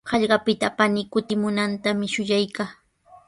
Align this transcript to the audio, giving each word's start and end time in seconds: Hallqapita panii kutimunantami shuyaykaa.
Hallqapita 0.11 0.67
panii 0.79 1.03
kutimunantami 1.15 2.11
shuyaykaa. 2.13 2.69